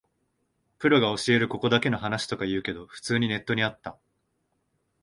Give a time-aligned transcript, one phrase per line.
[0.79, 3.99] プロが教えるここだけの話とか言うけど、普通にネットにあった